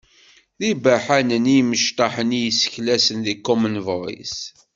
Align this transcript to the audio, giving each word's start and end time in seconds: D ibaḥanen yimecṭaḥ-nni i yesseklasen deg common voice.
D 0.59 0.61
ibaḥanen 0.71 1.45
yimecṭaḥ-nni 1.53 2.35
i 2.37 2.41
yesseklasen 2.45 3.19
deg 3.27 3.39
common 3.45 3.75
voice. 3.87 4.37